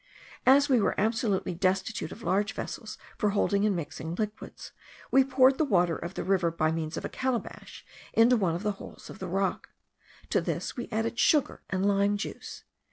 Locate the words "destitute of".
1.53-2.23